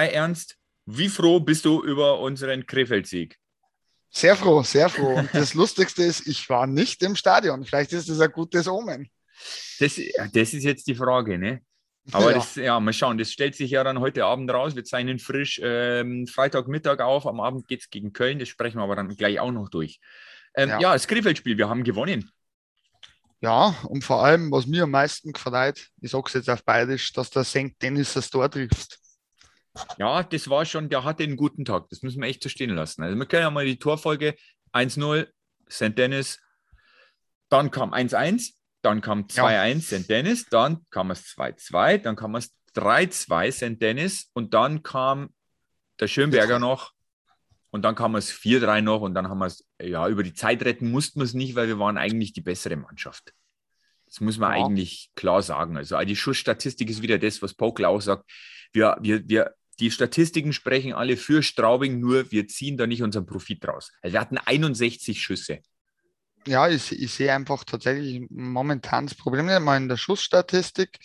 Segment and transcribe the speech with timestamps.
[0.00, 0.56] Hi Ernst,
[0.86, 3.36] wie froh bist du über unseren Krefeld-Sieg?
[4.08, 5.16] Sehr froh, sehr froh.
[5.16, 7.66] Und das Lustigste ist, ich war nicht im Stadion.
[7.66, 9.10] Vielleicht ist das ein gutes Omen.
[9.78, 10.00] Das,
[10.32, 11.60] das ist jetzt die Frage, ne?
[12.12, 12.38] Aber ja.
[12.38, 14.74] Das, ja, mal schauen, das stellt sich ja dann heute Abend raus.
[14.74, 17.26] Wir zeichnen frisch ähm, Freitagmittag auf.
[17.26, 18.38] Am Abend geht es gegen Köln.
[18.38, 20.00] Das sprechen wir aber dann gleich auch noch durch.
[20.54, 20.80] Ähm, ja.
[20.80, 22.30] ja, das Krefeld-Spiel, wir haben gewonnen.
[23.42, 27.12] Ja, und vor allem, was mir am meisten gefreut, ich sage es jetzt auf Bayerisch,
[27.12, 27.74] dass der St.
[27.82, 28.98] Dennis das Tor trifft.
[29.98, 31.88] Ja, das war schon, der hatte einen guten Tag.
[31.90, 33.02] Das müssen wir echt so stehen lassen.
[33.02, 34.34] Also wir können ja mal die Torfolge
[34.72, 35.28] 1-0,
[35.70, 35.96] St.
[35.96, 36.40] Dennis,
[37.48, 38.52] dann kam 1-1,
[38.82, 40.00] dann kam 2-1 ja.
[40.00, 40.10] St.
[40.10, 43.82] Dennis, dann kam es 2-2, dann kam es 3-2 St.
[43.82, 45.30] Dennis und dann kam
[45.98, 46.92] der Schönberger noch
[47.70, 50.62] und dann kam es 4-3 noch und dann haben wir es, ja, über die Zeit
[50.64, 53.32] retten mussten wir es nicht, weil wir waren eigentlich die bessere Mannschaft.
[54.06, 54.64] Das muss man ja.
[54.64, 55.76] eigentlich klar sagen.
[55.76, 58.28] Also die Schussstatistik ist wieder das, was Pokel auch sagt.
[58.72, 63.26] Wir, wir, wir, die Statistiken sprechen alle für Straubing, nur wir ziehen da nicht unseren
[63.26, 63.90] Profit raus.
[64.02, 65.60] Also wir hatten 61 Schüsse.
[66.46, 70.98] Ja, ich, ich sehe einfach tatsächlich momentan das Problem nicht mal in der Schussstatistik.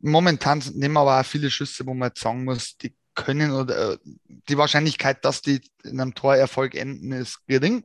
[0.00, 4.58] Momentan nehmen aber auch viele Schüsse, wo man sagen muss, die können oder äh, die
[4.58, 7.84] Wahrscheinlichkeit, dass die in einem Torerfolg enden, ist gering.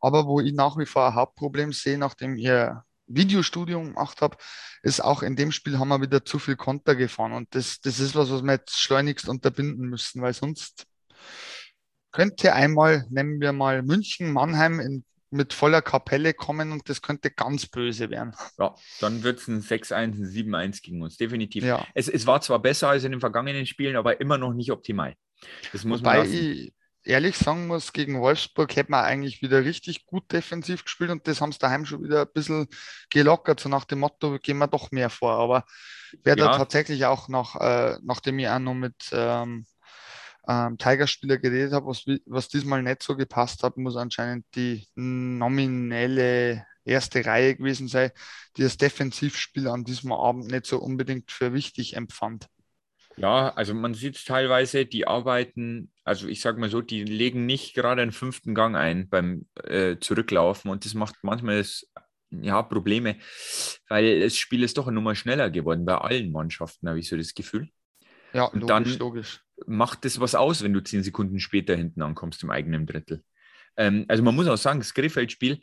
[0.00, 4.36] Aber wo ich nach wie vor ein Hauptproblem sehe, nachdem ihr Videostudium gemacht habe,
[4.82, 7.32] ist auch in dem Spiel haben wir wieder zu viel Konter gefahren.
[7.32, 10.86] Und das, das ist was, was wir jetzt schleunigst unterbinden müssen, weil sonst
[12.12, 17.30] könnte einmal, nehmen wir mal München, Mannheim in, mit voller Kapelle kommen und das könnte
[17.30, 18.34] ganz böse werden.
[18.58, 21.64] Ja, dann wird es ein 6-1, ein 7-1 gegen uns, definitiv.
[21.64, 21.86] Ja.
[21.94, 25.14] Es, es war zwar besser als in den vergangenen Spielen, aber immer noch nicht optimal.
[25.72, 26.72] Das muss Wobei man ich,
[27.06, 31.40] ehrlich sagen muss, gegen Wolfsburg hätte man eigentlich wieder richtig gut defensiv gespielt und das
[31.40, 32.68] haben sie daheim schon wieder ein bisschen
[33.10, 35.32] gelockert, so nach dem Motto, gehen wir doch mehr vor.
[35.32, 35.64] Aber
[36.24, 36.46] wer ja.
[36.46, 39.66] da tatsächlich auch noch, äh, nachdem ich auch noch mit ähm,
[40.48, 46.66] ähm, Tigerspieler geredet habe, was, was diesmal nicht so gepasst hat, muss anscheinend die nominelle
[46.84, 48.10] erste Reihe gewesen sein,
[48.56, 52.46] die das Defensivspiel an diesem Abend nicht so unbedingt für wichtig empfand.
[53.16, 57.46] Ja, also man sieht es teilweise, die arbeiten, also ich sage mal so, die legen
[57.46, 61.84] nicht gerade einen fünften Gang ein beim äh, Zurücklaufen und das macht manchmal das,
[62.30, 63.16] ja, Probleme,
[63.88, 67.16] weil das Spiel ist doch eine Nummer schneller geworden bei allen Mannschaften, habe ich so
[67.16, 67.70] das Gefühl.
[68.32, 69.40] Ja, und logisch, dann logisch.
[69.66, 73.24] macht das was aus, wenn du zehn Sekunden später hinten ankommst im eigenen Drittel.
[73.76, 75.60] Ähm, also man muss auch sagen, das Griffeld-Spiel,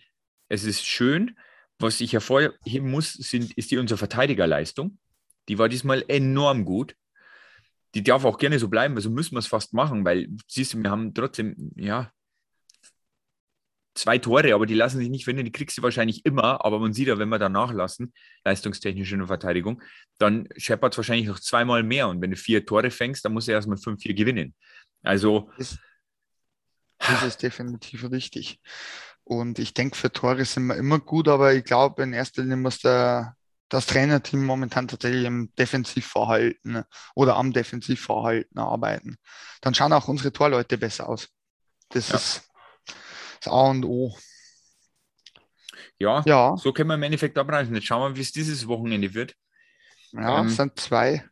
[0.50, 1.38] es ist schön.
[1.80, 4.98] Was ich hervorheben muss, sind, ist die unsere Verteidigerleistung.
[5.48, 6.96] Die war diesmal enorm gut
[7.96, 10.82] die darf auch gerne so bleiben, also müssen wir es fast machen, weil siehst du,
[10.82, 12.12] wir haben trotzdem, ja,
[13.96, 16.94] zwei Tore, aber die lassen sich nicht finden, die kriegst du wahrscheinlich immer, aber man
[16.94, 19.82] sieht ja, wenn wir da nachlassen, leistungstechnisch in der Verteidigung,
[20.18, 23.48] dann scheppert es wahrscheinlich noch zweimal mehr und wenn du vier Tore fängst, dann musst
[23.48, 24.56] du erstmal 5-4 gewinnen.
[25.04, 25.52] Also.
[25.58, 25.78] Das,
[26.98, 28.60] das ist definitiv richtig.
[29.24, 32.58] Und ich denke, für Tore sind wir immer gut, aber ich glaube, in erster Linie
[32.58, 33.36] muss der
[33.74, 36.84] das Trainerteam momentan tatsächlich im Defensivverhalten
[37.16, 39.18] oder am Defensivverhalten arbeiten.
[39.62, 41.30] Dann schauen auch unsere Torleute besser aus.
[41.90, 42.16] Das ja.
[42.16, 42.50] ist
[43.42, 44.16] das A und O.
[45.98, 47.74] Ja, ja, so können wir im Endeffekt abreißen.
[47.74, 49.36] Jetzt schauen wir, wie es dieses Wochenende wird.
[50.12, 51.28] Ja, ähm, es sind zwei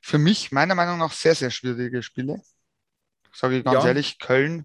[0.00, 2.40] für mich meiner Meinung nach sehr, sehr schwierige Spiele.
[3.34, 3.88] Sage ich ganz ja.
[3.88, 4.64] ehrlich, Köln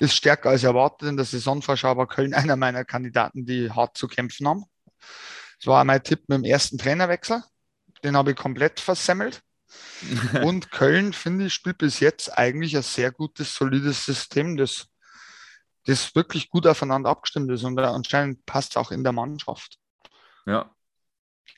[0.00, 4.08] ist stärker als erwartet in der Saisonvorschau, aber Köln einer meiner Kandidaten, die hart zu
[4.08, 4.64] kämpfen haben.
[5.58, 7.42] Das war mein Tipp mit dem ersten Trainerwechsel.
[8.04, 9.42] Den habe ich komplett versemmelt.
[10.42, 14.86] und Köln, finde ich, spielt bis jetzt eigentlich ein sehr gutes, solides System, das,
[15.84, 19.78] das wirklich gut aufeinander abgestimmt ist und anscheinend passt auch in der Mannschaft.
[20.46, 20.70] Ja,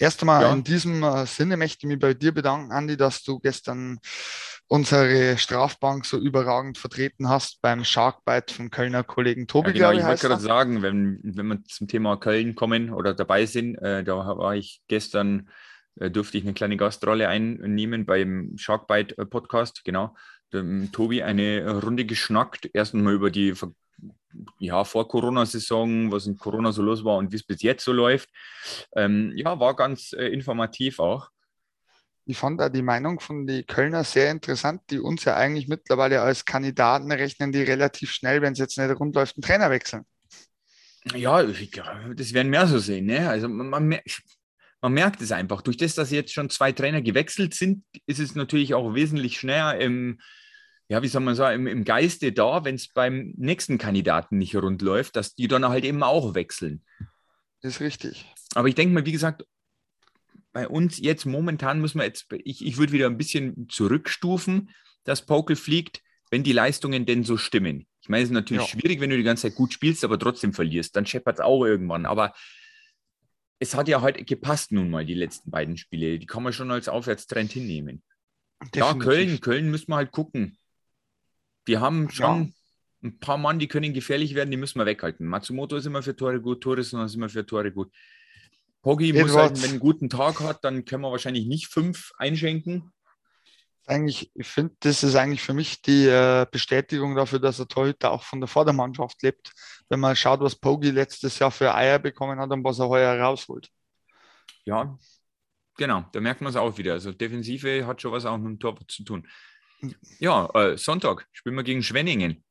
[0.00, 0.52] Erst einmal ja.
[0.52, 4.00] in diesem äh, Sinne möchte ich mich bei dir bedanken, Andi, dass du gestern
[4.70, 9.70] unsere Strafbank so überragend vertreten hast beim Sharkbite vom Kölner Kollegen Tobi.
[9.70, 13.46] Ja, genau, ich wollte gerade sagen, wenn, wenn wir zum Thema Köln kommen oder dabei
[13.46, 15.48] sind, äh, da war ich gestern,
[15.98, 20.14] äh, durfte ich eine kleine Gastrolle einnehmen beim Sharkbite äh, Podcast, genau.
[20.52, 23.52] Dem Tobi eine Runde geschnackt, erst einmal über die
[24.60, 27.92] ja, vor Corona-Saison, was in Corona so los war und wie es bis jetzt so
[27.92, 28.28] läuft.
[28.94, 31.28] Ähm, ja, war ganz äh, informativ auch.
[32.30, 36.22] Ich fand da die Meinung von den Kölner sehr interessant, die uns ja eigentlich mittlerweile
[36.22, 40.04] als Kandidaten rechnen, die relativ schnell, wenn es jetzt nicht rund läuft, einen Trainer wechseln.
[41.12, 43.06] Ja, das werden mehr so sehen.
[43.06, 43.28] Ne?
[43.28, 44.00] Also man, man,
[44.80, 45.60] man merkt es einfach.
[45.62, 49.80] Durch das, dass jetzt schon zwei Trainer gewechselt sind, ist es natürlich auch wesentlich schneller
[49.80, 50.20] im
[50.88, 54.56] ja, wie soll man sagen, im, im Geiste da, wenn es beim nächsten Kandidaten nicht
[54.56, 56.82] rund läuft, dass die dann halt eben auch wechseln.
[57.60, 58.26] Das ist richtig.
[58.54, 59.44] Aber ich denke mal, wie gesagt,
[60.52, 64.70] bei uns jetzt momentan muss man jetzt, ich, ich würde wieder ein bisschen zurückstufen,
[65.04, 67.86] dass Pokel fliegt, wenn die Leistungen denn so stimmen.
[68.00, 68.68] Ich meine, es ist natürlich ja.
[68.68, 70.96] schwierig, wenn du die ganze Zeit gut spielst, aber trotzdem verlierst.
[70.96, 72.06] Dann scheppert es auch irgendwann.
[72.06, 72.34] Aber
[73.58, 76.18] es hat ja heute gepasst nun mal, die letzten beiden Spiele.
[76.18, 78.02] Die kann man schon als Aufwärtstrend hinnehmen.
[78.60, 78.80] Definitiv.
[78.80, 80.56] Ja, Köln, Köln müssen wir halt gucken.
[81.66, 82.52] Die haben schon
[83.02, 83.08] ja.
[83.08, 85.26] ein paar Mann, die können gefährlich werden, die müssen wir weghalten.
[85.26, 87.92] Matsumoto ist immer für Tore gut, Torres ist immer für Tore gut.
[88.82, 92.12] Poggi muss halt, wenn er einen guten Tag hat, dann können wir wahrscheinlich nicht fünf
[92.16, 92.92] einschenken.
[93.86, 98.12] Eigentlich, ich finde, das ist eigentlich für mich die äh, Bestätigung dafür, dass der Torhüter
[98.12, 99.52] auch von der Vordermannschaft lebt.
[99.88, 103.20] Wenn man schaut, was Poggi letztes Jahr für Eier bekommen hat und was er heuer
[103.20, 103.68] rausholt.
[104.64, 104.96] Ja,
[105.76, 106.92] genau, da merkt man es auch wieder.
[106.92, 109.26] Also Defensive hat schon was auch mit dem Tor zu tun.
[110.18, 112.44] Ja, äh, Sonntag spielen wir gegen Schwenningen.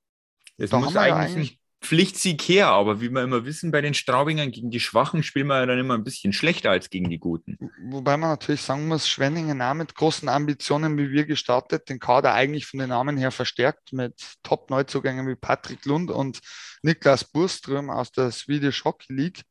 [0.57, 4.51] Das da muss eigentlich, eigentlich Pflichtsieg her, aber wie wir immer wissen, bei den Straubingern
[4.51, 7.57] gegen die Schwachen spielen wir dann immer ein bisschen schlechter als gegen die Guten.
[7.83, 12.33] Wobei man natürlich sagen muss, Schwenningen auch mit großen Ambitionen wie wir gestartet, den Kader
[12.33, 16.39] eigentlich von den Namen her verstärkt mit Top-Neuzugängen wie Patrick Lund und
[16.81, 19.43] Niklas Burström aus der Swedish Hockey League,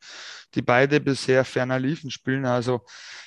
[0.54, 2.44] die beide bisher ferner liefen spielen.
[2.44, 2.82] Also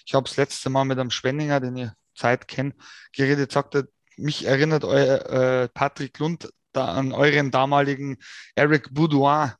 [0.05, 2.73] ich habe das letzte Mal mit einem Schwenninger, den ich Zeit kenne,
[3.13, 5.25] geredet, sagte, mich erinnert euer,
[5.63, 8.17] äh, Patrick Lund da an euren damaligen
[8.55, 9.57] Eric Boudoir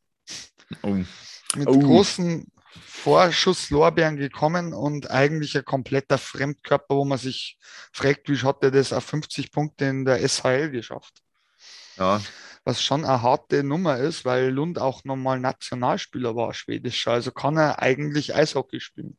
[0.84, 1.00] oh.
[1.56, 1.80] mit oh.
[1.80, 7.58] großen Vorschusslorbeeren gekommen und eigentlich ein kompletter Fremdkörper, wo man sich
[7.92, 11.22] fragt, wie hat er das auf 50 Punkte in der SHL geschafft?
[11.98, 12.22] Ja.
[12.64, 17.12] Was schon eine harte Nummer ist, weil Lund auch nochmal Nationalspieler war, schwedischer.
[17.12, 19.18] Also kann er eigentlich Eishockey spielen.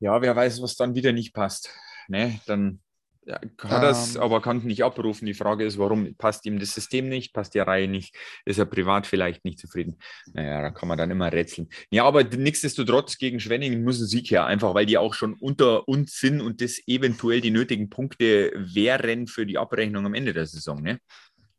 [0.00, 1.70] Ja, wer weiß, was dann wieder nicht passt.
[2.08, 2.40] Ne?
[2.46, 2.80] Dann
[3.26, 5.26] ja, hat das, ähm, aber kann nicht abrufen.
[5.26, 8.64] Die Frage ist, warum passt ihm das System nicht, passt die Reihe nicht, ist er
[8.64, 9.98] privat vielleicht nicht zufrieden.
[10.32, 11.68] Naja, da kann man dann immer rätseln.
[11.90, 15.86] Ja, aber nichtsdestotrotz gegen Schwenningen muss ein Sieg her, einfach weil die auch schon unter
[15.86, 20.46] uns sind und das eventuell die nötigen Punkte wären für die Abrechnung am Ende der
[20.46, 20.82] Saison.
[20.82, 20.98] Ne?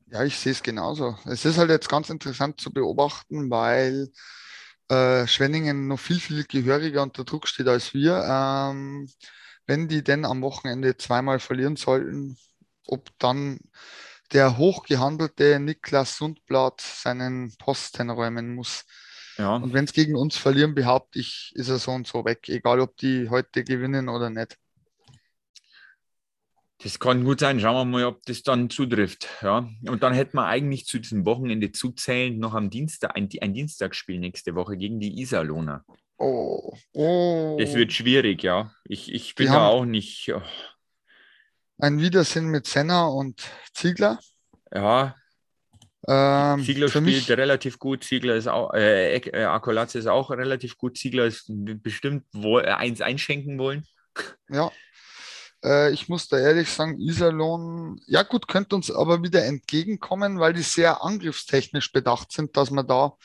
[0.08, 1.18] Ja, ich sehe es genauso.
[1.26, 4.10] Es ist halt jetzt ganz interessant zu beobachten, weil
[4.90, 8.26] äh, Schwenningen noch viel, viel gehöriger unter Druck steht als wir.
[8.28, 9.08] Ähm,
[9.68, 12.38] wenn die denn am Wochenende zweimal verlieren sollten,
[12.88, 13.60] ob dann
[14.34, 18.86] der hochgehandelte Niklas Sundblatt seinen Posten räumen muss.
[19.38, 19.56] Ja.
[19.56, 22.80] Und wenn es gegen uns verlieren, behaupte ich, ist er so und so weg, egal
[22.80, 24.58] ob die heute gewinnen oder nicht.
[26.84, 27.60] Das kann gut sein.
[27.60, 29.28] Schauen wir mal, ob das dann zutrifft.
[29.42, 29.70] Ja.
[29.88, 34.20] Und dann hätten wir eigentlich zu diesem Wochenende zuzählend noch am Dienstag ein, ein Dienstagsspiel
[34.20, 35.86] nächste Woche gegen die Iserlohner.
[36.22, 37.58] Oh, oh.
[37.60, 38.72] Das wird schwierig, ja.
[38.86, 40.32] Ich, ich bin da auch nicht.
[40.32, 40.42] Oh.
[41.80, 43.42] Ein Wiedersehen mit Senna und
[43.74, 44.20] Ziegler.
[44.72, 45.16] Ja.
[46.08, 48.04] Ähm, Ziegler spielt mich, relativ gut.
[48.04, 50.96] Ziegler ist auch, äh, äh, Akolatze ist auch relativ gut.
[50.96, 53.84] Ziegler ist bestimmt wo, äh, eins einschenken wollen.
[54.48, 54.72] Ja.
[55.64, 60.54] Äh, ich muss da ehrlich sagen, Iserlohn, ja gut, könnte uns aber wieder entgegenkommen, weil
[60.54, 63.18] die sehr angriffstechnisch bedacht sind, dass man da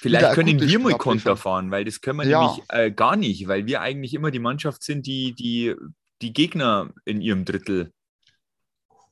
[0.00, 2.40] Vielleicht können wir mal Konter fahren, weil das können wir ja.
[2.40, 5.74] nämlich äh, gar nicht, weil wir eigentlich immer die Mannschaft sind, die die,
[6.20, 7.92] die Gegner in ihrem Drittel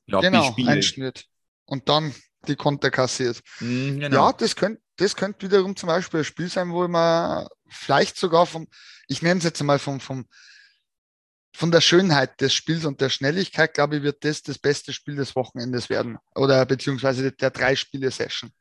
[0.05, 0.69] ja, genau, bespielt.
[0.69, 1.25] Einschnitt.
[1.65, 2.13] Und dann
[2.47, 3.41] die Konter kassiert.
[3.59, 4.27] Mm, genau.
[4.27, 8.45] Ja, das könnte das könnt wiederum zum Beispiel ein Spiel sein, wo man vielleicht sogar
[8.45, 8.67] vom,
[9.07, 10.27] ich nenne es jetzt mal vom, vom,
[11.55, 15.15] von der Schönheit des Spiels und der Schnelligkeit, glaube ich, wird das das beste Spiel
[15.15, 16.17] des Wochenendes werden.
[16.35, 18.51] Oder beziehungsweise der drei Spiele-Session.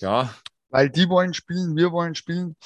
[0.00, 0.34] Ja,
[0.74, 2.56] weil die wollen spielen, wir wollen spielen.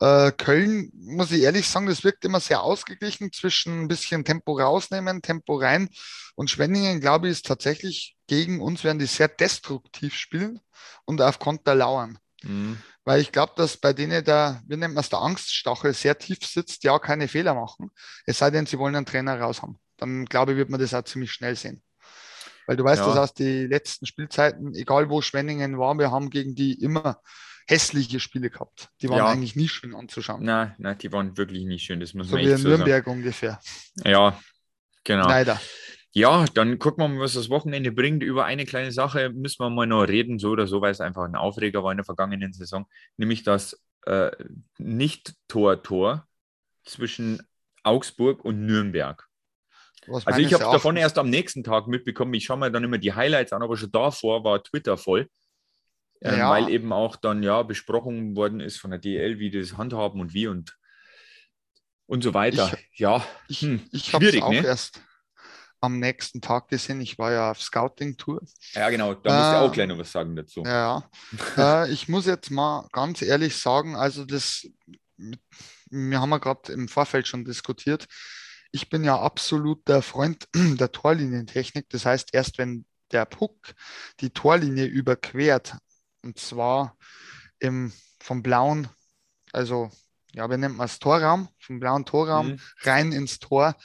[0.00, 4.58] Äh, Köln, muss ich ehrlich sagen, das wirkt immer sehr ausgeglichen zwischen ein bisschen Tempo
[4.58, 5.88] rausnehmen, Tempo rein.
[6.34, 10.58] Und Schwenningen, glaube ich, ist tatsächlich gegen uns, werden die sehr destruktiv spielen
[11.04, 12.18] und auf Konter lauern.
[12.42, 12.78] Mhm.
[13.04, 16.82] Weil ich glaube, dass bei denen der, wir nennen es der Angststachel, sehr tief sitzt,
[16.82, 17.92] ja, keine Fehler machen.
[18.26, 19.78] Es sei denn, sie wollen einen Trainer raus haben.
[19.98, 21.80] Dann glaube ich, wird man das auch ziemlich schnell sehen.
[22.66, 23.06] Weil du weißt, ja.
[23.06, 27.20] das aus den letzten Spielzeiten, egal wo Schwenningen war, wir haben gegen die immer
[27.72, 28.90] hässliche Spiele gehabt.
[29.00, 29.26] Die waren ja.
[29.26, 30.44] eigentlich nie schön anzuschauen.
[30.44, 32.00] Nein, nein, die waren wirklich nicht schön.
[32.00, 33.18] Das muss so man wie in so Nürnberg sagen.
[33.18, 33.58] ungefähr.
[34.04, 34.38] Ja,
[35.04, 35.26] genau.
[35.26, 35.60] Leider.
[36.12, 38.22] Ja, dann gucken wir mal, was das Wochenende bringt.
[38.22, 41.24] Über eine kleine Sache müssen wir mal noch reden, so oder so, weil es einfach
[41.24, 42.86] ein Aufreger war in der vergangenen Saison,
[43.16, 44.30] nämlich das äh,
[44.76, 46.26] Nicht-Tor-Tor
[46.84, 47.42] zwischen
[47.82, 49.26] Augsburg und Nürnberg.
[50.08, 52.34] Was also ich habe davon erst am nächsten Tag mitbekommen.
[52.34, 55.30] Ich schaue mir dann immer die Highlights an, aber schon davor war Twitter voll
[56.22, 56.50] ähm, ja.
[56.50, 60.34] weil eben auch dann ja besprochen worden ist von der DL, wie das handhaben und
[60.34, 60.76] wie und,
[62.06, 62.72] und so weiter.
[62.92, 64.64] Ich, ja, ich, hm, ich habe es auch ne?
[64.64, 65.02] erst
[65.80, 67.00] am nächsten Tag gesehen.
[67.00, 68.40] Ich war ja auf Scouting-Tour.
[68.74, 70.62] Ja, genau, da musst du auch gleich noch was sagen dazu.
[70.64, 71.10] Ja,
[71.58, 74.66] äh, ich muss jetzt mal ganz ehrlich sagen, also das
[75.92, 78.06] wir haben ja gerade im Vorfeld schon diskutiert.
[78.72, 81.88] Ich bin ja absoluter Freund der Torlinientechnik.
[81.90, 83.74] Das heißt, erst wenn der Puck
[84.20, 85.76] die Torlinie überquert,
[86.22, 86.96] und zwar
[87.58, 88.88] im, vom blauen,
[89.52, 89.90] also
[90.34, 92.60] ja, wie nennt man es, Torraum, vom blauen Torraum mhm.
[92.82, 93.76] rein ins Tor,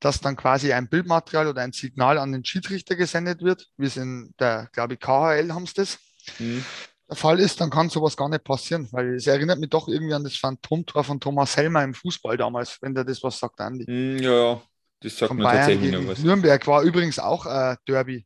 [0.00, 3.96] dass dann quasi ein Bildmaterial oder ein Signal an den Schiedsrichter gesendet wird, wie es
[3.96, 5.98] in der, glaube ich, KHL haben sie das.
[6.38, 6.64] Mhm.
[7.08, 10.14] Der Fall ist, dann kann sowas gar nicht passieren, weil es erinnert mich doch irgendwie
[10.14, 13.84] an das Phantomtor von Thomas Helmer im Fußball damals, wenn der das was sagt, Andi.
[13.90, 14.62] Mhm, ja, ja,
[15.00, 16.20] das sagt von mir Bayern tatsächlich noch was.
[16.20, 18.24] Nürnberg war übrigens auch ein Derby,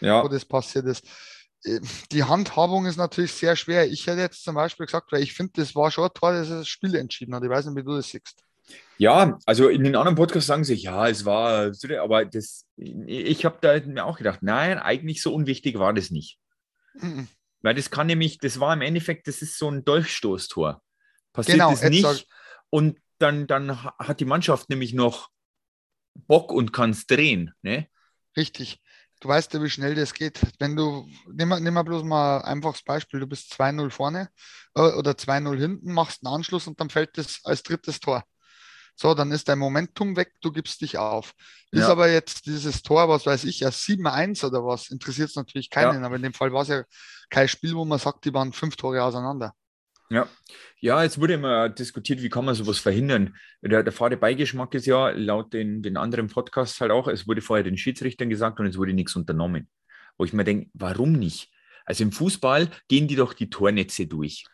[0.00, 0.22] ja.
[0.24, 1.06] wo das passiert ist.
[1.64, 1.80] Äh,
[2.12, 3.90] die Handhabung ist natürlich sehr schwer.
[3.90, 6.48] Ich hätte jetzt zum Beispiel gesagt, weil ich finde, das war schon ein Tor, das
[6.48, 7.42] das Spiel entschieden hat.
[7.42, 8.42] Ich weiß nicht, wie du das siehst.
[8.98, 13.58] Ja, also in den anderen Podcasts sagen sie, ja, es war, aber das, ich habe
[13.60, 16.38] da mir auch gedacht, nein, eigentlich so unwichtig war das nicht.
[16.94, 17.26] Mhm.
[17.62, 20.82] Weil das kann nämlich, das war im Endeffekt, das ist so ein Dolchstoßtor.
[21.32, 22.24] Passiert genau, das nicht sag...
[22.70, 25.30] und dann, dann hat die Mannschaft nämlich noch
[26.14, 27.52] Bock und kann es drehen.
[27.62, 27.86] Ne?
[28.36, 28.80] Richtig.
[29.20, 30.40] Du weißt ja, wie schnell das geht.
[30.58, 34.30] Wenn du, nimm mal, nimm mal bloß mal ein einfaches Beispiel, du bist 2-0 vorne
[34.74, 38.24] äh, oder 2-0 hinten, machst einen Anschluss und dann fällt das als drittes Tor.
[38.96, 41.32] So, dann ist dein Momentum weg, du gibst dich auf.
[41.70, 41.88] Ist ja.
[41.88, 46.00] aber jetzt dieses Tor, was weiß ich, ja 7-1 oder was, interessiert es natürlich keinen,
[46.00, 46.06] ja.
[46.06, 46.84] aber in dem Fall war es ja
[47.30, 49.54] kein Spiel, wo man sagt, die waren fünf Tore auseinander.
[50.12, 50.28] Ja.
[50.80, 53.36] ja, jetzt wurde immer diskutiert, wie kann man sowas verhindern.
[53.62, 57.42] Der, der fade Beigeschmack ist ja laut den, den anderen Podcasts halt auch, es wurde
[57.42, 59.68] vorher den Schiedsrichtern gesagt und es wurde nichts unternommen.
[60.18, 61.50] Wo ich mir denke, warum nicht?
[61.84, 64.44] Also im Fußball gehen die doch die Tornetze durch.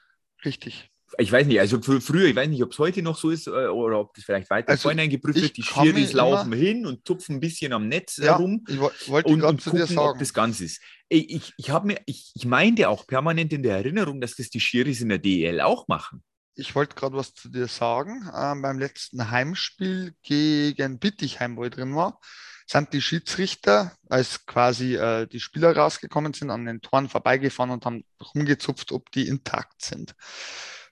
[0.44, 3.46] Richtig ich weiß nicht, also früher, ich weiß nicht, ob es heute noch so ist
[3.46, 5.56] äh, oder ob das vielleicht weiter also vorhin geprüft wird.
[5.56, 9.42] Die Schiris laufen hin und tupfen ein bisschen am Netz ja, herum ich wollte und,
[9.42, 9.98] und gucken, sagen.
[9.98, 10.80] ob das Ganze ist.
[11.08, 14.60] Ich, ich, ich, mir, ich, ich meinte auch permanent in der Erinnerung, dass das die
[14.60, 16.22] Schiris in der DEL auch machen.
[16.54, 18.28] Ich wollte gerade was zu dir sagen.
[18.34, 22.18] Ähm, beim letzten Heimspiel gegen Bittigheim, wo ich drin war,
[22.66, 27.84] sind die Schiedsrichter, als quasi äh, die Spieler rausgekommen sind, an den Toren vorbeigefahren und
[27.86, 28.04] haben
[28.34, 30.14] rumgezupft, ob die intakt sind.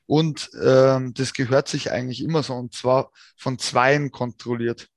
[0.07, 4.89] Und ähm, das gehört sich eigentlich immer so, und zwar von Zweien kontrolliert.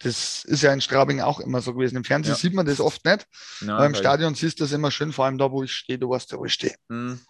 [0.00, 1.96] Das ist ja in Straubing auch immer so gewesen.
[1.96, 2.38] Im Fernsehen ja.
[2.38, 3.26] sieht man das oft nicht,
[3.60, 5.98] Nein, aber im Stadion siehst du das immer schön, vor allem da, wo ich stehe,
[5.98, 6.74] du weißt ja, wo ich stehe.
[6.88, 7.20] Mhm.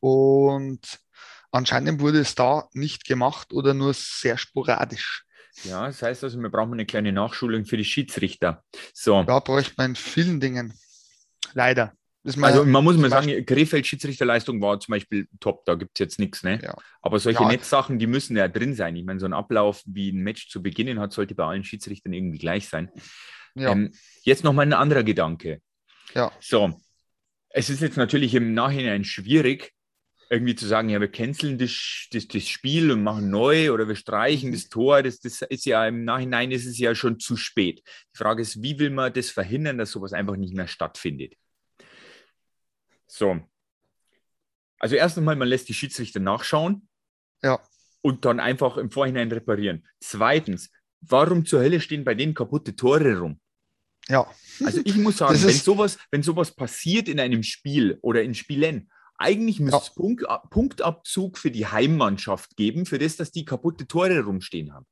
[0.00, 1.00] Und
[1.50, 5.24] anscheinend wurde es da nicht gemacht oder nur sehr sporadisch.
[5.62, 8.64] Ja, das heißt also, wir brauchen eine kleine Nachschulung für die Schiedsrichter.
[8.92, 9.22] So.
[9.22, 10.74] Da bräuchte man in vielen Dingen.
[11.54, 16.00] Leider also man muss mal sagen, Krefeld Schiedsrichterleistung war zum Beispiel top, da gibt es
[16.00, 16.42] jetzt nichts.
[16.42, 16.58] Ne?
[16.62, 16.74] Ja.
[17.02, 17.48] Aber solche ja.
[17.48, 18.96] Netzsachen, die müssen ja drin sein.
[18.96, 22.12] Ich meine, so ein Ablauf, wie ein Match zu beginnen hat, sollte bei allen Schiedsrichtern
[22.12, 22.90] irgendwie gleich sein.
[23.54, 23.72] Ja.
[23.72, 25.60] Ähm, jetzt nochmal ein anderer Gedanke.
[26.14, 26.32] Ja.
[26.40, 26.80] So,
[27.50, 29.72] es ist jetzt natürlich im Nachhinein schwierig,
[30.30, 33.94] irgendwie zu sagen, ja, wir canceln das, das, das Spiel und machen neu oder wir
[33.94, 35.02] streichen das Tor.
[35.02, 37.82] Das, das ist ja im Nachhinein ist es ja schon zu spät.
[38.12, 41.34] Die Frage ist, wie will man das verhindern, dass sowas einfach nicht mehr stattfindet?
[43.14, 43.40] So.
[44.80, 46.88] Also erst einmal, man lässt die Schiedsrichter nachschauen.
[47.42, 47.60] Ja.
[48.02, 49.86] Und dann einfach im Vorhinein reparieren.
[50.00, 53.40] Zweitens, warum zur Hölle stehen bei denen kaputte Tore rum?
[54.08, 54.28] Ja.
[54.64, 58.90] Also ich muss sagen, wenn sowas, wenn sowas passiert in einem Spiel oder in Spielen,
[59.16, 64.24] eigentlich müsste es Punkt, Punktabzug für die Heimmannschaft geben, für das, dass die kaputte Tore
[64.24, 64.86] rumstehen haben.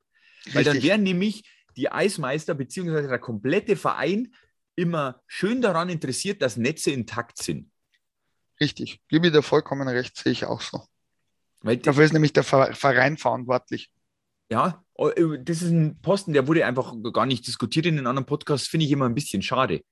[0.47, 0.55] Richtig.
[0.55, 1.43] Weil dann wären nämlich
[1.77, 3.09] die Eismeister bzw.
[3.09, 4.33] der komplette Verein
[4.77, 7.72] immer schön daran interessiert, dass Netze intakt sind.
[8.63, 10.85] Richtig, gebe ich dir vollkommen recht, sehe ich auch so.
[11.63, 13.91] Weil Dafür ist nämlich der Verein verantwortlich.
[14.53, 18.07] Ja, oh, äh, das ist ein Posten, der wurde einfach gar nicht diskutiert in den
[18.07, 19.83] anderen Podcasts, finde ich immer ein bisschen schade.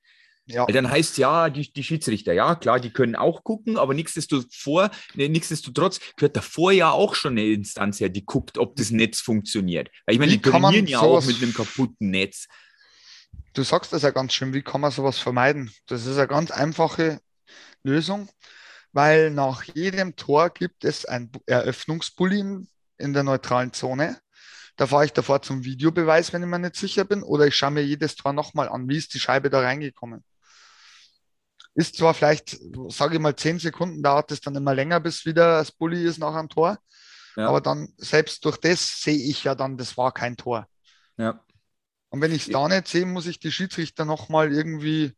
[0.47, 0.69] Ja.
[0.69, 4.93] Weil dann heißt ja, die, die Schiedsrichter, ja klar, die können auch gucken, aber nichtsdestotrotz,
[5.15, 9.21] ne, nichtsdestotrotz gehört davor ja auch schon eine Instanz her, die guckt, ob das Netz
[9.21, 9.91] funktioniert.
[10.07, 12.47] Weil ich meine, die trainieren ja auch mit einem kaputten Netz.
[13.53, 15.73] Du sagst das ja ganz schön, wie kann man sowas vermeiden?
[15.87, 17.21] Das ist eine ganz einfache
[17.83, 18.29] Lösung
[18.93, 22.67] weil nach jedem Tor gibt es ein Eröffnungsbully
[22.99, 24.19] in der neutralen Zone.
[24.77, 27.73] Da fahre ich davor zum Videobeweis, wenn ich mir nicht sicher bin, oder ich schaue
[27.73, 30.25] mir jedes Tor nochmal an, wie ist die Scheibe da reingekommen.
[31.75, 35.59] Ist zwar vielleicht, sage ich mal, zehn Sekunden dauert es dann immer länger, bis wieder
[35.59, 36.79] das Bulli ist nach einem Tor.
[37.37, 37.49] Ja.
[37.49, 40.67] Aber dann, selbst durch das sehe ich ja dann, das war kein Tor.
[41.17, 41.45] Ja.
[42.09, 45.13] Und wenn ich es da nicht sehe, muss ich die Schiedsrichter nochmal irgendwie,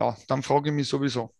[0.00, 1.34] ja, dann frage ich mich sowieso.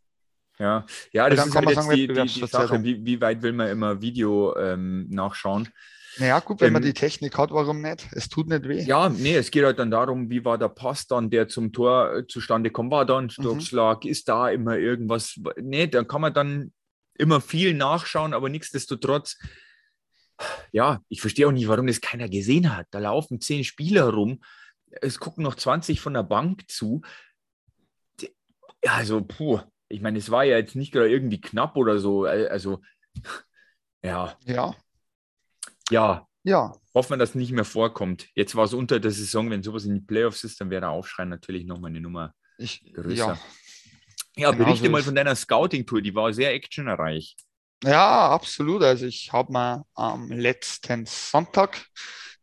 [0.59, 3.53] Ja, ja das ist halt jetzt sagen, die, die, die Sache, wie, wie, weit will
[3.53, 5.69] man immer Video ähm, nachschauen.
[6.19, 8.09] Naja, gut, wenn ähm, man die Technik hat, warum nicht?
[8.13, 8.83] Es tut nicht weh.
[8.83, 12.13] Ja, nee, es geht halt dann darum, wie war der Pass dann, der zum Tor
[12.13, 12.91] äh, zustande kommt.
[12.91, 14.05] War da ein Sturzschlag?
[14.05, 14.11] Mhm.
[14.11, 15.39] Ist da immer irgendwas?
[15.61, 16.73] Nee, da kann man dann
[17.15, 19.39] immer viel nachschauen, aber nichtsdestotrotz,
[20.73, 22.87] ja, ich verstehe auch nicht, warum das keiner gesehen hat.
[22.91, 24.41] Da laufen zehn Spieler rum,
[25.01, 27.03] es gucken noch 20 von der Bank zu.
[28.87, 32.25] Also, puh, ich meine, es war ja jetzt nicht gerade irgendwie knapp oder so.
[32.25, 32.81] Also,
[34.03, 34.37] ja.
[34.45, 34.75] Ja.
[35.91, 36.27] Ja.
[36.45, 36.73] Ja.
[36.95, 38.29] Hoffen wir, dass es nicht mehr vorkommt.
[38.35, 40.91] Jetzt war es unter der Saison, wenn sowas in die Playoffs ist, dann wäre der
[40.91, 43.15] Aufschrei natürlich nochmal eine Nummer Ich, größer.
[43.15, 43.39] ja.
[44.37, 47.37] Ja, Genau berichte so mal von deiner Scouting-Tour, die war sehr actionreich.
[47.83, 48.83] Ja, absolut.
[48.83, 51.87] Also ich habe mir am letzten Sonntag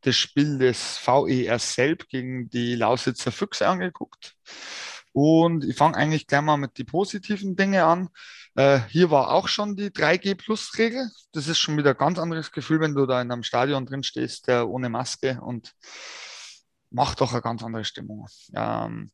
[0.01, 4.35] das Spiel des VER Selb gegen die Lausitzer Füchse angeguckt.
[5.15, 8.09] Und ich fange eigentlich gleich mal mit den positiven Dingen an.
[8.55, 11.09] Äh, hier war auch schon die 3G-Plus-Regel.
[11.31, 14.03] Das ist schon wieder ein ganz anderes Gefühl, wenn du da in einem Stadion drin
[14.03, 15.73] stehst, der ohne Maske und
[16.89, 18.27] macht doch eine ganz andere Stimmung.
[18.53, 19.09] Ähm,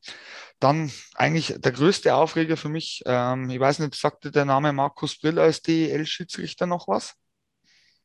[0.60, 5.20] dann eigentlich der größte Aufreger für mich, ähm, ich weiß nicht, sagte der Name Markus
[5.20, 7.14] Brill als DEL-Schiedsrichter noch was?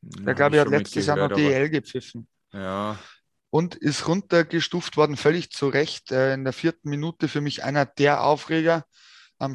[0.02, 2.98] Der, glaube ich, hat letztes Jahr noch DEL gepfiffen Ja,
[3.56, 6.12] und ist runtergestuft worden, völlig zu Recht.
[6.12, 8.84] Äh, in der vierten Minute für mich einer der Aufreger.
[9.38, 9.54] Am,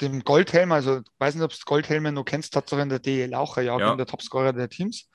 [0.00, 2.88] dem Goldhelm, also ich weiß nicht, ob du Goldhelme noch kennst, hat es auch in
[2.88, 3.76] der DEL auch Ja.
[3.76, 5.08] gegeben, der Topscorer der Teams.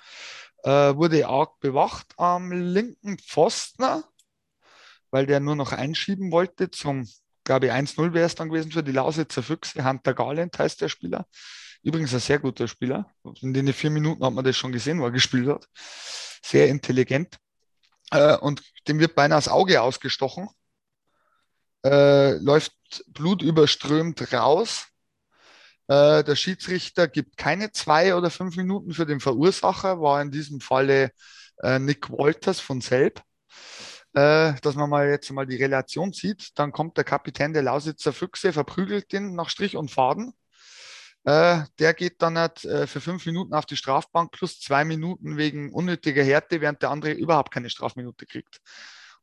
[0.64, 4.04] Äh, wurde arg bewacht am linken Pfosten,
[5.10, 7.08] weil der nur noch einschieben wollte zum,
[7.46, 9.86] glaube ich, 1-0 wäre es dann gewesen für die Lausitzer Füchse.
[9.86, 11.26] Hunter Garland heißt der Spieler.
[11.82, 13.10] Übrigens ein sehr guter Spieler.
[13.42, 15.66] In den vier Minuten hat man das schon gesehen, wo er gespielt hat.
[16.44, 17.38] Sehr intelligent.
[18.12, 20.50] Äh, und dem wird beinahe das Auge ausgestochen.
[21.86, 22.74] Äh, läuft
[23.08, 24.88] blutüberströmt raus.
[25.88, 30.60] Äh, der Schiedsrichter gibt keine zwei oder fünf Minuten für den Verursacher, war in diesem
[30.60, 31.12] Falle
[31.64, 33.22] äh, Nick Walters von Selb.
[34.14, 38.14] Äh, dass man mal jetzt mal die Relation sieht, dann kommt der Kapitän der Lausitzer
[38.14, 40.34] Füchse, verprügelt den nach Strich und Faden.
[41.24, 45.38] Äh, der geht dann halt, äh, für fünf Minuten auf die Strafbank plus zwei Minuten
[45.38, 48.60] wegen unnötiger Härte, während der andere überhaupt keine Strafminute kriegt.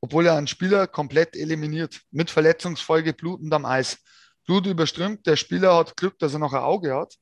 [0.00, 3.98] Obwohl er einen Spieler komplett eliminiert, mit Verletzungsfolge blutend am Eis.
[4.46, 7.14] Blut überströmt, der Spieler hat Glück, dass er noch ein Auge hat.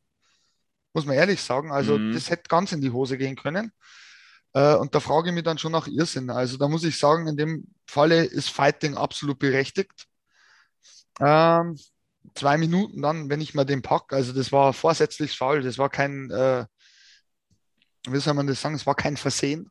[0.92, 1.70] Muss man ehrlich sagen.
[1.70, 2.12] Also, Mhm.
[2.12, 3.72] das hätte ganz in die Hose gehen können.
[4.52, 6.28] Äh, und da frage ich mich dann schon nach Irrsinn.
[6.30, 10.06] Also, da muss ich sagen, in dem Falle ist Fighting absolut berechtigt.
[11.20, 11.78] Ähm,
[12.34, 15.90] zwei Minuten dann, wenn ich mal den pack, also das war vorsätzlich faul, das war
[15.90, 16.66] kein, äh,
[18.08, 19.70] wie soll man das sagen, es war kein Versehen,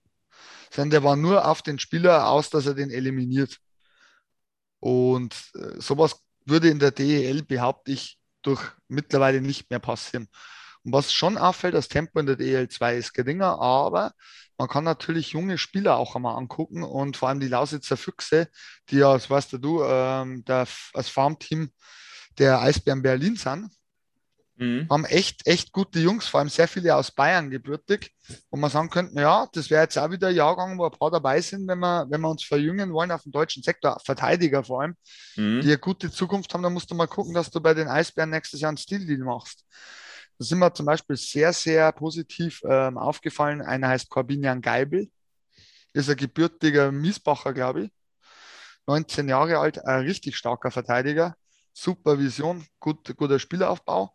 [0.72, 3.58] sondern der war nur auf den Spieler aus, dass er den eliminiert.
[4.80, 10.28] Und äh, sowas würde in der DEL, behaupte ich, durch mittlerweile nicht mehr passieren.
[10.84, 14.14] Und was schon auffällt, das Tempo in der DEL 2 ist geringer, aber
[14.58, 18.48] man kann natürlich junge Spieler auch einmal angucken und vor allem die Lausitzer Füchse,
[18.90, 21.72] die ja, das weißt du, ähm, der, als Farmteam
[22.38, 23.70] der Eisbären Berlin sind,
[24.56, 24.88] Mhm.
[24.92, 28.14] haben echt, echt gute Jungs, vor allem sehr viele aus Bayern gebürtig,
[28.52, 31.10] wo man sagen könnte, ja, das wäre jetzt auch wieder ein Jahrgang, wo ein paar
[31.10, 34.82] dabei sind, wenn wir, wenn wir uns verjüngen wollen auf dem deutschen Sektor, Verteidiger vor
[34.82, 34.96] allem,
[35.36, 35.62] Mhm.
[35.62, 38.30] die eine gute Zukunft haben, dann musst du mal gucken, dass du bei den Eisbären
[38.30, 39.66] nächstes Jahr einen Stil-Deal machst.
[40.38, 43.62] Da sind mir zum Beispiel sehr, sehr positiv ähm, aufgefallen.
[43.62, 45.10] Einer heißt Corbinian Geibel,
[45.94, 47.92] ist ein gebürtiger Miesbacher, glaube ich.
[48.88, 51.36] 19 Jahre alt, ein richtig starker Verteidiger.
[51.74, 54.14] Super Vision, gut, guter Spielaufbau.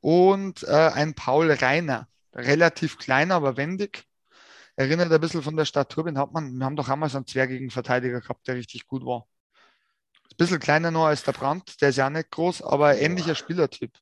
[0.00, 4.04] Und äh, ein Paul Reiner, relativ klein, aber wendig.
[4.76, 7.26] Erinnert ein bisschen von der Statur, den hat man, wir haben doch einmal so einen
[7.26, 9.26] zwergigen Verteidiger gehabt, der richtig gut war.
[10.30, 13.34] Ein bisschen kleiner nur als der Brandt, der ist ja auch nicht groß, aber ähnlicher
[13.34, 13.92] Spielertyp.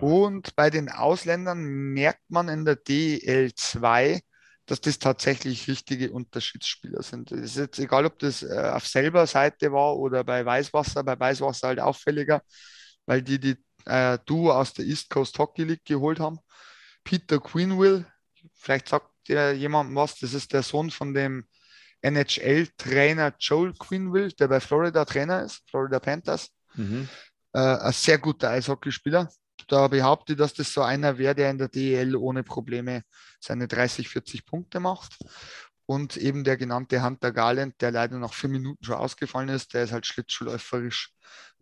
[0.00, 4.20] Und bei den Ausländern merkt man in der DL2,
[4.66, 7.30] dass das tatsächlich richtige Unterschiedsspieler sind.
[7.32, 11.18] Es ist jetzt egal, ob das äh, auf selber Seite war oder bei Weißwasser, bei
[11.18, 12.42] Weißwasser halt auffälliger,
[13.06, 16.40] weil die die äh, Duo aus der East Coast Hockey League geholt haben.
[17.04, 18.04] Peter Queenwill,
[18.54, 21.46] vielleicht sagt dir jemand was, das ist der Sohn von dem
[22.02, 26.50] NHL-Trainer Joel Queenwill, der bei Florida Trainer ist, Florida Panthers.
[26.74, 27.08] Mhm.
[27.52, 29.30] Äh, ein sehr guter Eishockeyspieler.
[29.66, 33.02] Da behaupte ich, dass das so einer wäre, der in der DEL ohne Probleme
[33.40, 35.18] seine 30, 40 Punkte macht.
[35.86, 39.84] Und eben der genannte Hunter Garland, der leider nach vier Minuten schon ausgefallen ist, der
[39.84, 41.12] ist halt schlittschuhläuferisch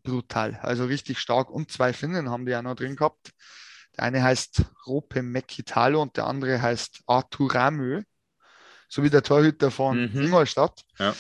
[0.03, 0.59] brutal.
[0.63, 1.51] Also richtig stark.
[1.51, 3.31] Und zwei Finnen haben die auch noch drin gehabt.
[3.97, 8.03] Der eine heißt Rope Mekitalo und der andere heißt Arthur Ramö,
[8.89, 10.23] so wie der Torhüter von Mhm.
[10.23, 10.83] Ingolstadt.
[10.99, 11.15] Ja.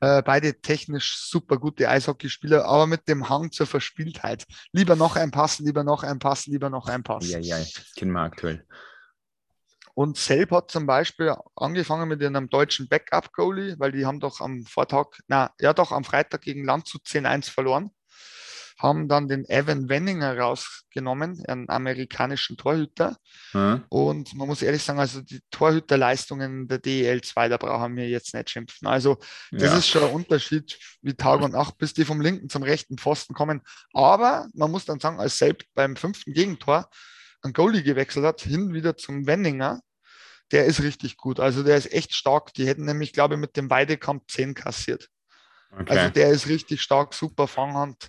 [0.00, 4.44] Äh, beide technisch super gute Eishockeyspieler, aber mit dem Hang zur Verspieltheit.
[4.72, 7.28] Lieber noch ein Pass, lieber noch ein Pass, lieber noch ein Pass.
[7.28, 7.58] Ja, ja,
[7.96, 8.64] kennen wir aktuell.
[9.94, 14.64] Und Selb hat zum Beispiel angefangen mit einem deutschen Backup-Goalie, weil die haben doch am
[14.64, 17.90] Vortag, na, ja doch, am Freitag gegen Landshut 10-1 verloren.
[18.78, 23.16] Haben dann den Evan Wenninger rausgenommen, einen amerikanischen Torhüter.
[23.50, 23.84] Hm?
[23.88, 28.34] Und man muss ehrlich sagen, also die Torhüterleistungen der DEL 2, da brauchen wir jetzt
[28.34, 28.86] nicht schimpfen.
[28.86, 29.18] Also
[29.50, 29.78] das Ja.
[29.78, 33.34] ist schon ein Unterschied wie Tag und Nacht, bis die vom linken zum rechten Pfosten
[33.34, 33.62] kommen.
[33.92, 36.88] Aber man muss dann sagen, als selbst beim fünften Gegentor
[37.42, 39.80] ein Goalie gewechselt hat, hin wieder zum Wenninger,
[40.52, 41.40] der ist richtig gut.
[41.40, 42.54] Also der ist echt stark.
[42.54, 45.08] Die hätten nämlich, glaube ich, mit dem Weidekamp 10 kassiert.
[45.72, 45.98] Okay.
[45.98, 48.08] Also der ist richtig stark, super Fanghand.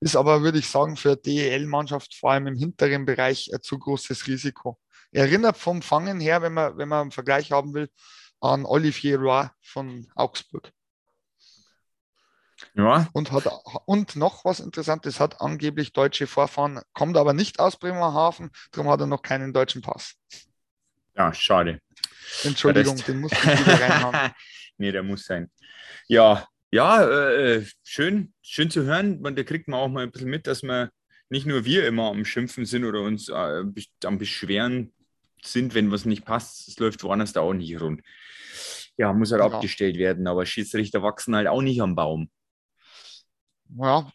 [0.00, 3.78] Ist aber, würde ich sagen, für eine DEL-Mannschaft vor allem im hinteren Bereich ein zu
[3.78, 4.78] großes Risiko.
[5.10, 7.88] Erinnert vom Fangen her, wenn man, wenn man einen Vergleich haben will,
[8.40, 10.70] an Olivier Roy von Augsburg.
[12.74, 13.46] ja, Und, hat,
[13.86, 19.00] und noch was Interessantes, hat angeblich deutsche Vorfahren, kommt aber nicht aus Bremerhaven, darum hat
[19.00, 20.16] er noch keinen deutschen Pass.
[21.16, 21.80] ja, schade.
[22.44, 24.32] Entschuldigung, den musste ich wieder reinhauen.
[24.76, 25.50] nee, der muss sein.
[26.08, 29.20] Ja, ja, äh, schön, schön zu hören.
[29.20, 30.90] Man, da kriegt man auch mal ein bisschen mit, dass wir
[31.28, 33.64] nicht nur wir immer am Schimpfen sind oder uns äh,
[34.04, 34.92] am Beschweren
[35.42, 36.68] sind, wenn was nicht passt.
[36.68, 38.02] Es läuft woanders da auch nicht rund.
[38.96, 39.46] Ja, muss halt Ja.
[39.50, 42.30] abgestellt werden, aber Schiedsrichter wachsen halt auch nicht am Baum.
[43.78, 44.10] Ja,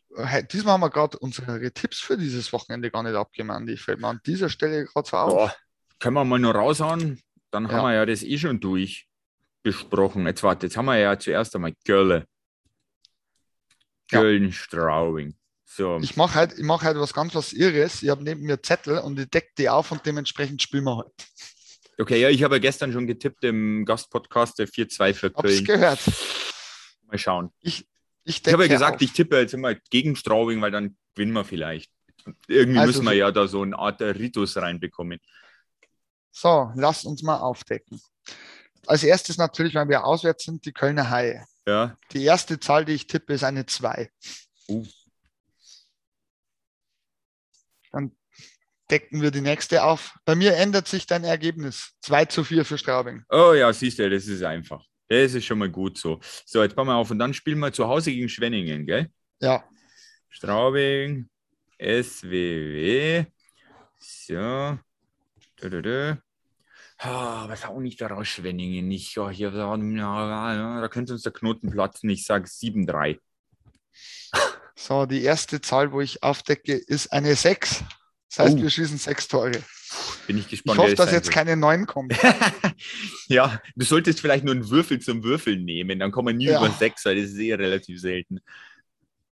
[0.51, 3.67] diesmal haben wir gerade unsere Tipps für dieses Wochenende gar nicht abgemacht.
[3.67, 5.49] Die fällt mir an dieser Stelle gerade so auf.
[5.49, 5.55] Ja,
[5.99, 7.19] können wir mal nur raushauen,
[7.51, 7.83] dann haben Ja.
[7.83, 9.07] wir ja das eh schon durch
[9.63, 10.25] besprochen.
[10.25, 12.25] Jetzt warte, jetzt haben wir ja zuerst einmal Gölle.
[14.19, 15.35] Köln-Straubing.
[15.65, 18.03] So, Ich mache halt, ich mach halt was ganz was Irres.
[18.03, 21.13] Ich habe neben mir Zettel und ich decke die auf und dementsprechend spielen wir halt.
[21.97, 25.65] okay, ja, ich habe ja gestern schon getippt im Gastpodcast der 4-2 für Hab's Köln.
[25.65, 25.99] gehört.
[27.07, 27.51] Mal schauen.
[27.61, 27.87] Ich,
[28.25, 29.01] ich Ich habe ja gesagt, auf.
[29.01, 31.89] ich tippe jetzt immer gegen Straubing, weil dann gewinnen wir vielleicht.
[32.47, 35.19] Irgendwie Also müssen wir ja da so eine Art Ritus reinbekommen.
[36.31, 38.01] So, lasst uns mal aufdecken.
[38.87, 41.45] Als erstes natürlich, wenn wir auswärts sind, die Kölner Haie.
[41.67, 44.09] Ja, Die erste Zahl, die ich tippe, ist eine 2.
[44.67, 44.85] Uh.
[47.91, 48.15] Dann
[48.89, 50.17] decken wir die nächste auf.
[50.25, 51.93] Bei mir ändert sich dein Ergebnis.
[52.01, 53.23] 2 zu 4 für Straubing.
[53.29, 54.83] Oh ja, siehst du, das ist einfach.
[55.07, 56.19] Das ist schon mal gut so.
[56.45, 59.11] So, jetzt bauen wir auf und dann spielen wir zu Hause gegen Schwenningen, gell?
[59.39, 59.63] Ja,
[60.29, 61.29] Straubing,
[61.77, 63.25] SWW.
[63.99, 64.79] So.
[65.61, 66.15] Dö, dö, dö.
[67.03, 69.15] Ah, was auch nicht daraus Schwenningen nicht.
[69.15, 72.09] Ja, hier, da, da könnte uns der Knoten platzen.
[72.11, 73.17] Ich sage 7-3.
[74.75, 77.83] so, die erste Zahl, wo ich aufdecke, ist eine 6.
[78.29, 78.61] Das heißt, Oh.
[78.61, 79.51] wir schießen sechs Tore.
[80.27, 80.77] Bin ich Ich gespannt.
[80.77, 81.33] hoffe, wer dass jetzt wird.
[81.35, 82.13] keine 9 kommt.
[83.27, 85.99] ja, du solltest vielleicht nur einen Würfel zum Würfeln nehmen.
[85.99, 86.59] Dann kommen wir nie Ja.
[86.63, 88.39] über 6, weil das ist eh relativ selten.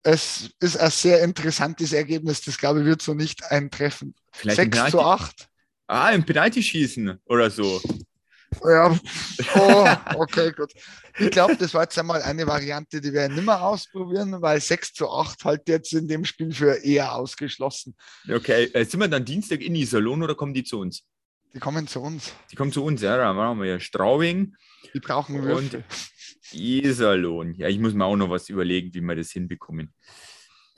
[0.02, 2.40] Es ist ein sehr interessantes Ergebnis.
[2.42, 4.14] Das, glaube ich, wird so nicht eintreffen.
[4.32, 5.48] Vielleicht im 6 Penalty, zu 8.
[5.86, 7.80] Ah, im Penalty schießen oder so.
[8.64, 8.98] Ja,
[9.56, 9.86] oh,
[10.20, 10.72] okay, gut.
[11.18, 14.94] Ich glaube, das war jetzt einmal eine Variante, die wir nicht mehr ausprobieren, weil 6
[14.94, 17.94] zu 8 halt jetzt in dem Spiel für eher ausgeschlossen.
[18.32, 21.04] Okay, äh, sind wir dann Dienstag in Iserlohn oder kommen die zu uns?
[21.54, 22.32] Die kommen zu uns.
[22.50, 23.16] Die kommen zu uns, ja.
[23.16, 24.54] Da machen wir ja Straubing,
[24.94, 25.84] Die brauchen Und- Würfel.
[26.52, 27.54] Iserlohn.
[27.54, 29.92] Ja, ich muss mir auch noch was überlegen, wie wir das hinbekommen.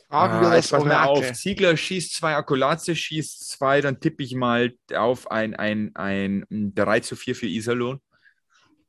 [0.08, 1.32] Fragen wir Ah, das jetzt pass mal auf.
[1.34, 7.00] Ziegler schießt zwei, Akulaze schießt zwei, dann tippe ich mal auf ein, ein, ein 3
[7.00, 8.00] zu 4 für Iserlohn.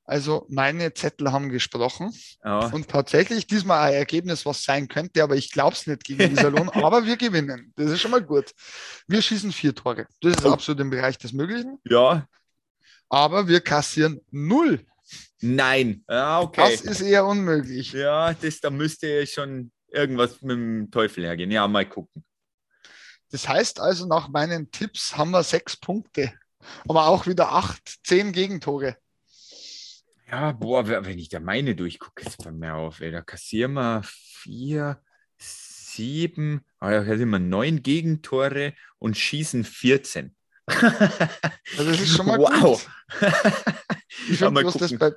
[0.05, 2.11] Also meine Zettel haben gesprochen
[2.43, 2.67] Ja.
[2.71, 6.69] und tatsächlich diesmal ein Ergebnis, was sein könnte, aber ich glaube es nicht gegen Iserlohn,
[6.69, 7.73] aber wir gewinnen.
[7.75, 8.51] Das ist schon mal gut.
[9.07, 10.07] Wir schießen vier Tore.
[10.21, 10.51] Das ist Oh.
[10.53, 12.25] absolut im Bereich des Möglichen, ja,
[13.09, 14.83] aber wir kassieren null.
[15.41, 16.03] nein.
[16.09, 16.71] Ja, okay.
[16.71, 17.91] Das ist eher unmöglich.
[17.93, 21.51] Ja, das, da müsste schon irgendwas mit dem Teufel hergehen.
[21.51, 22.23] Ja, mal gucken.
[23.31, 26.33] Das heißt also, nach meinen Tipps haben wir sechs Punkte,
[26.87, 28.97] aber auch wieder acht, zehn Gegentore.
[30.31, 34.01] Ja, boah, wenn ich da meine durchgucke, jetzt bei mir auf, ey, da kassieren wir
[34.03, 35.01] vier,
[35.37, 40.35] sieben, ah, da kassieren wir neun Gegentore und schießen 14.
[40.67, 40.91] Also
[41.77, 42.87] das ist schon mal Wow.
[43.19, 43.21] gut.
[44.29, 45.13] Ich finde bloß das bei,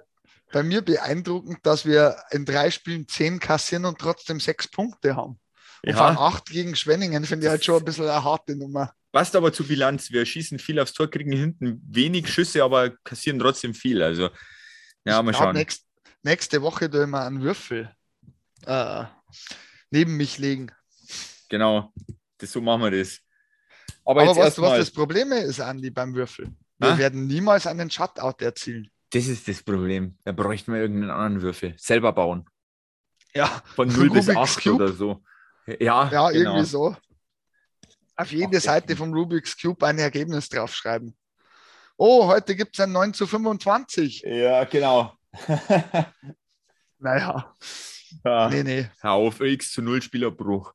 [0.53, 5.39] bei mir beeindruckend, dass wir in drei Spielen zehn kassieren und trotzdem sechs Punkte haben.
[5.85, 8.55] Und vor allem Ja, acht gegen Schwenningen finde ich halt schon ein bisschen eine harte
[8.57, 8.93] Nummer.
[9.11, 10.11] passt aber zur Bilanz.
[10.11, 14.03] Wir schießen viel aufs Tor, kriegen hinten wenig Schüsse, aber kassieren trotzdem viel.
[14.03, 14.31] Also,
[15.05, 15.55] ja, mal schauen.
[15.57, 15.85] Nächst,
[16.23, 17.91] nächste Woche da immer einen Würfel
[18.67, 19.05] äh,
[19.91, 20.71] neben mich legen.
[21.49, 21.93] Genau,
[22.39, 23.19] das, so machen wir das.
[24.05, 26.47] Aber, Aber jetzt weißt du, was erstmal, das Problem ist, Andi, beim Würfel?
[26.79, 26.99] Wir Ah?
[26.99, 28.89] werden niemals einen Shutout erzielen.
[29.13, 30.17] Das ist das Problem.
[30.25, 31.75] Da bräuchten wir irgendeinen anderen Würfel.
[31.77, 32.47] Selber bauen.
[33.35, 34.75] Ja, Von 0 bis Rubik's 8 Cube?
[34.77, 35.23] oder so.
[35.67, 36.31] Ja, ja genau.
[36.31, 36.97] irgendwie so.
[38.17, 41.17] Auf jede Ach, Seite vom Rubik's Cube ein Ergebnis draufschreiben.
[41.97, 44.23] Oh, heute gibt es ein 9 zu 25.
[44.27, 45.17] Ja, genau.
[46.99, 47.53] Naja,
[48.25, 48.49] ja.
[48.49, 48.89] nee, nee.
[49.01, 50.73] Hör auf, X zu 0 Spielerbruch.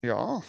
[0.00, 0.42] Ja,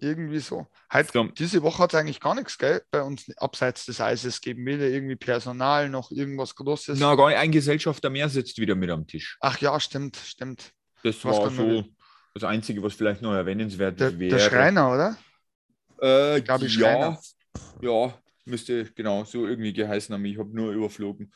[0.00, 0.66] irgendwie so.
[0.92, 1.24] Heute, So.
[1.24, 4.64] Diese Woche hat es eigentlich gar nichts, gell, bei uns abseits des Eises gegeben.
[4.66, 6.98] Weder irgendwie Personal noch irgendwas Großes.
[6.98, 7.38] Na, gar nicht.
[7.38, 9.36] Ein Gesellschafter mehr sitzt wieder mit am Tisch.
[9.40, 10.72] Ach ja, stimmt, stimmt.
[11.02, 11.84] Das Was war so
[12.34, 14.36] das Einzige, was vielleicht noch erwähnenswert Der, wäre.
[14.36, 15.16] der Schreiner, oder?
[16.00, 17.20] Äh, Glaub ich, ja, Schreiner.
[17.80, 20.24] ja, müsste genau so irgendwie geheißen haben.
[20.24, 21.32] Ich habe nur überflogen.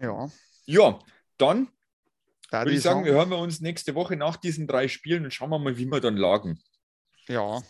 [0.00, 0.28] Ja.
[0.66, 0.98] Ja,
[1.38, 1.68] dann
[2.50, 5.32] Da würde ich sagen, wir hören wir uns nächste Woche nach diesen drei Spielen und
[5.32, 6.60] schauen wir mal, wie wir dann lagen.
[7.28, 7.62] Ja.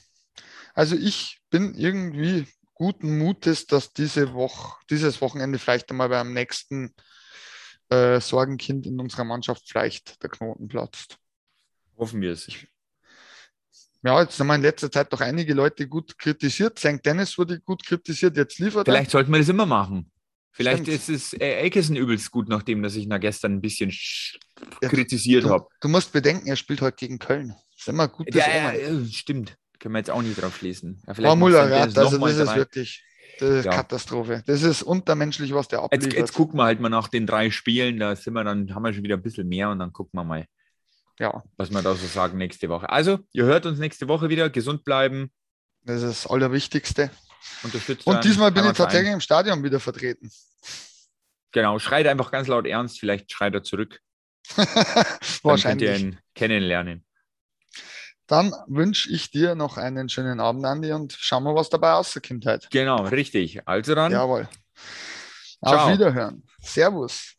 [0.74, 6.94] Also ich bin irgendwie guten Mutes, dass diese Woche, dieses Wochenende vielleicht einmal beim nächsten
[7.90, 11.16] äh, Sorgenkind in unserer Mannschaft vielleicht der Knoten platzt.
[11.96, 12.46] Hoffen wir es.
[14.04, 16.78] Ja, jetzt haben wir in letzter Zeit doch einige Leute gut kritisiert.
[16.78, 17.04] St.
[17.04, 18.94] Dennis wurde gut kritisiert, jetzt liefert er.
[18.94, 20.12] Vielleicht sollten wir das immer machen.
[20.52, 20.96] Vielleicht Stimmt.
[20.96, 24.38] ist es äh, Aikison übelst gut, nachdem dass ich ihn gestern ein bisschen sch-
[24.82, 25.66] Ja, kritisiert habe.
[25.80, 27.54] du musst bedenken, er spielt heute gegen Köln.
[27.88, 29.56] Ist immer gutes Ja, ja, ja, stimmt.
[29.78, 31.02] Können wir jetzt auch nicht drauf schließen.
[31.06, 31.70] Ja, Boah, macht Muller, St.
[31.70, 33.04] ja, Dennis also das ist wirklich
[33.38, 33.70] das ist Ja.
[33.72, 34.42] Katastrophe.
[34.46, 36.18] Das ist untermenschlich, was der Jetzt, abliefert.
[36.18, 37.98] jetzt gucken wir halt mal nach den drei Spielen.
[38.00, 40.24] Da sind wir dann, haben wir schon wieder ein bisschen mehr und dann gucken wir
[40.24, 40.46] mal,
[41.20, 42.90] Ja, was wir da so sagen nächste Woche.
[42.90, 44.50] Also, ihr hört uns nächste Woche wieder.
[44.50, 45.30] Gesund bleiben.
[45.82, 47.10] das ist das Allerwichtigste.
[47.62, 50.30] Unterstützt Und diesmal bin ich tatsächlich im Stadion wieder vertreten.
[51.52, 52.98] Genau, schreit einfach ganz laut ernst.
[52.98, 54.00] Vielleicht schreit er zurück.
[54.56, 56.00] Dann könnt ihr Wahrscheinlich.
[56.00, 57.04] ihn kennenlernen.
[58.28, 62.44] Dann wünsche ich dir noch einen schönen Abend, Andi, und schauen wir, was dabei rauskommt
[62.44, 62.68] heute.
[62.70, 63.66] Genau, richtig.
[63.66, 64.12] Also dann.
[64.12, 64.46] Jawohl.
[65.66, 65.86] Ciao.
[65.86, 66.44] Auf Wiederhören.
[66.60, 67.37] Servus.